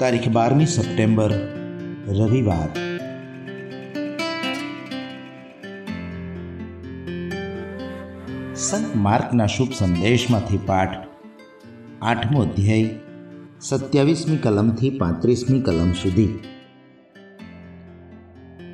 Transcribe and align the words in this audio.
તારીખ 0.00 0.28
બારમી 0.28 0.66
સપ્ટેમ્બર, 0.66 1.30
રવિવાર. 2.08 2.68
સંત 8.54 8.96
માર્કના 8.96 9.46
શુભ 9.46 9.68
સંદેશમાંથી 9.78 10.58
પાઠ 10.66 11.08
આઠમો 12.02 12.42
અધ્યાય, 12.42 12.90
સત્યાવીસમી 13.60 14.36
કલમથી 14.36 14.90
પાંત્રીસમી 14.90 15.60
કલમ 15.60 15.92
સુધી. 15.92 16.38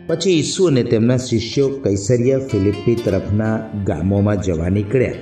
પછી 0.07 0.31
ઈસુ 0.31 0.67
અને 0.67 0.85
તેમના 0.85 1.17
શિષ્યો 1.17 1.69
કૈસરિયા 1.69 2.39
ફિલિપ્પી 2.39 2.95
તરફના 2.95 3.61
ગામોમાં 3.85 4.43
જવા 4.43 4.69
નીકળ્યા. 4.69 5.13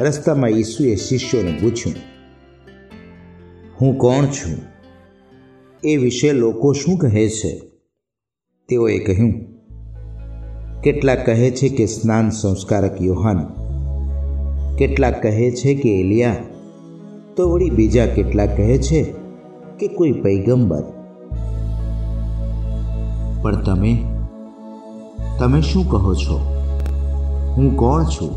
રસ્તામાં 0.00 0.50
ઈસુએ 0.50 0.96
શિષ્યોને 0.96 1.58
પૂછ્યું 1.62 2.07
હું 3.80 3.98
કોણ 3.98 4.26
છું? 4.26 4.58
એ 5.84 5.96
વિશે 5.96 6.32
લોકો 6.32 6.72
શું 6.72 6.98
કહે 6.98 7.28
છે? 7.28 7.60
તેઓએ 8.68 8.98
કહ્યું, 8.98 9.32
કેટલાક 10.82 11.26
કહે 11.26 11.50
છે 11.50 11.68
કે 11.68 11.86
સ્નાન 11.86 12.30
સંસ્કારક 12.30 13.02
યોહાન, 13.02 13.44
કેટલાક 14.76 15.22
કહે 15.22 15.50
છે 15.50 15.74
કે 15.74 16.00
એલિયા, 16.00 16.36
તો 17.36 17.50
વળી 17.50 17.70
બીજા 17.70 18.06
કેટલાક 18.06 18.56
કહે 18.56 18.78
છે 18.78 19.02
કે 19.78 19.88
કોઈ 19.88 20.12
પૈગંબર. 20.12 20.82
પણ 23.42 23.62
તમે 23.62 24.04
તમે 25.38 25.60
શું 25.60 25.90
કહો 25.90 26.14
છો? 26.14 26.38
હું 27.56 27.76
કોણ 27.76 28.04
છું? 28.04 28.32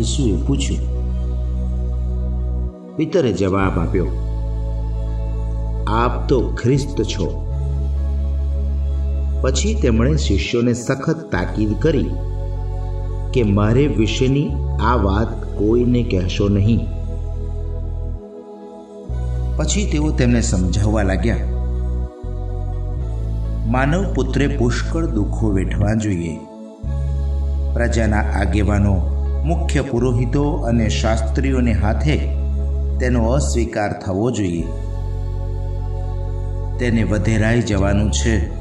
ઈસુએ 0.00 0.36
પૂછ્યું. 0.46 0.96
પિતરે 2.96 3.32
જવાબ 3.32 3.78
આપ્યો 3.78 4.06
આપ 5.86 6.28
તો 6.28 6.38
ખ્રિસ્ત 6.54 7.02
છો. 7.02 7.26
પછી 9.42 9.74
તેમણે 9.74 10.16
શિષ્યોને 10.16 10.72
સખત 10.74 11.18
તાકીદ 11.32 11.72
કરી 11.78 12.10
કે 13.32 13.42
મારે 13.42 13.86
વિશેની 13.86 14.50
આ 14.80 14.94
વાત 14.96 15.58
કોઈને 15.58 16.02
કહેશો 16.02 16.48
નહીં. 16.48 16.80
પછી 19.56 19.84
તેઓ 19.92 20.10
તેમને 20.10 20.40
સમજાવવા 20.40 21.02
લાગ્યા, 21.02 21.46
માનવ 23.66 24.14
પુત્રે 24.14 24.46
પુષ્કળ 24.46 25.06
દુઃખો 25.06 25.50
વેઠવા 25.50 25.94
જોઈએ. 25.94 26.34
પ્રજાના 27.74 28.24
આગેવાનો, 28.40 28.96
મુખ્ય 29.44 29.80
પુરોહિતો 29.80 30.44
અને 30.62 30.88
શાસ્ત્રીઓને 30.88 31.72
હાથે 31.72 32.18
તેનો 33.00 33.28
અસ્વીકાર 33.28 33.92
થવો 34.06 34.30
જોઈએ. 34.30 34.64
તેને 36.78 37.04
વધેરાઈ 37.04 37.62
જવાનું 37.62 38.10
છે 38.12 38.54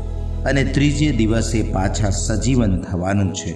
અને 0.43 0.63
ત્રીજે 0.63 1.11
દિવસે 1.11 1.63
પાછા 1.63 2.09
સજીવન 2.09 2.81
થવાનું 2.81 3.33
છે. 3.33 3.53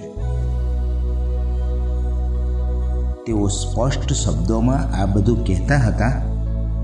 તેઓ 3.26 3.46
સ્પષ્ટ 3.46 4.12
શબ્દોમાં 4.12 5.02
આ 5.02 5.06
બધું 5.06 5.44
કહેતા 5.44 5.76
હતા. 5.76 6.22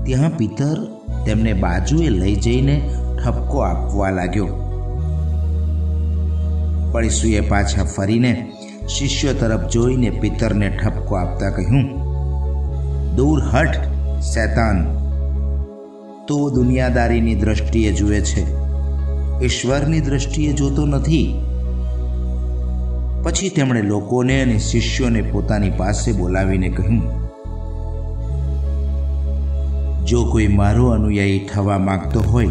ત્યાં 0.05 0.37
પિતર 0.37 0.87
તેમને 1.25 1.53
બાજુએ 1.53 2.09
લઈ 2.09 2.35
જઈને 2.35 2.89
ઠપકો 3.25 3.59
આપવા 3.59 4.09
લાગ્યો. 4.09 4.47
પણ 6.91 7.05
પાછા 7.49 7.83
ફરીને 7.83 8.51
શિષ્યો 8.87 9.33
તરફ 9.33 9.69
જોઈને 9.69 10.09
પિતરને 10.09 10.69
ઠપકો 10.69 11.15
આપતા 11.15 11.49
કહ્યું, 11.49 12.07
દૂર 13.15 13.41
હટ, 13.43 13.75
શૈતાન! 14.21 14.96
તો 16.27 16.49
દુનિયાદારીની 16.49 17.35
દ્રષ્ટિએ 17.35 17.91
જુએ 17.91 18.21
છે. 18.21 18.45
ઈશ્વરની 19.45 20.01
દ્રષ્ટિએ 20.01 20.53
જોતો 20.53 20.85
નથી. 20.85 21.35
પછી 23.23 23.49
તેમણે 23.49 23.81
લોકોને 23.81 24.41
અને 24.41 24.59
શિષ્યોને 24.59 25.21
પોતાની 25.21 25.69
પાસે 25.69 26.11
બોલાવીને 26.11 26.69
કહ્યું, 26.69 27.01
જો 30.05 30.25
કોઈ 30.31 30.47
મારો 30.47 30.87
અનુયાયી 30.87 31.39
થવા 31.39 31.77
માંગતો 31.77 32.19
હોય, 32.19 32.47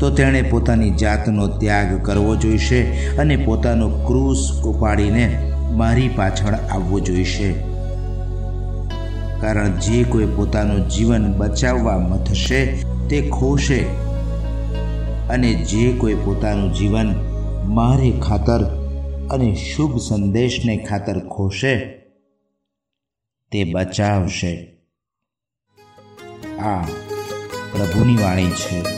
તો 0.00 0.10
તેણે 0.10 0.42
પોતાની 0.42 0.90
જાતનો 0.90 1.46
ત્યાગ 1.48 2.02
કરવો 2.02 2.36
જોઈશે 2.36 2.82
અને 3.16 3.36
પોતાનો 3.36 3.88
ક્રૂસ 3.88 4.52
ઉપાડીને 4.64 5.52
મારી 5.72 6.08
પાછળ 6.08 6.54
આવવો 6.54 7.00
જોઈશે. 7.00 7.67
કારણ 9.40 9.68
જે 9.68 10.04
કોઈ 10.04 10.26
પોતાનું 10.26 10.88
જીવન 10.88 11.32
બચાવવા 11.32 11.98
મથશે, 11.98 12.82
તે 13.10 13.28
ખોશે. 13.28 13.84
અને 15.28 15.54
જે 15.54 15.92
કોઈ 15.92 16.14
પોતાનું 16.14 16.74
જીવન 16.74 17.14
મારે 17.64 18.20
ખાતર 18.20 18.64
અને 19.30 19.54
શુભ 19.54 19.98
સંદેશને 19.98 20.76
ખાતર 20.76 21.28
ખોશે, 21.28 21.76
તે 23.52 23.64
બચાવશે. 23.64 24.78
આ 26.58 26.80
પ્રભુની 27.72 28.16
વાણી 28.16 28.50
છે. 28.50 28.97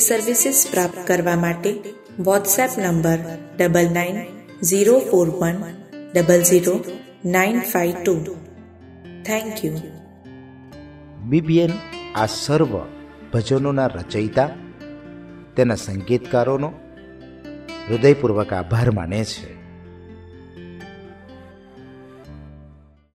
ની 0.00 0.06
સર્વિસીસ 0.06 0.68
પ્રાપ્ત 0.70 1.06
કરવા 1.06 1.36
માટે 1.36 1.82
WhatsApp 2.18 2.70
number 2.78 3.18
double 3.58 3.88
nine 3.92 4.22
zero 4.64 4.98
four 4.98 5.30
one 5.30 5.54
double 6.14 6.42
zero 6.42 6.84
nine 7.24 7.60
five 7.60 7.94
two 8.04 8.34
thank 9.26 9.64
you 9.64 9.78
BBN 11.24 11.70
આ 12.14 12.26
સર્વ 12.26 12.78
ભજનોના 13.32 13.86
રચયિતા, 13.86 14.50
તેના 15.56 15.74
સંગીતકારોનો 15.74 16.72
હૃદયપૂર્વક 17.88 18.52
આભાર 18.52 18.90
માને 18.90 19.24
છે. 19.24 19.59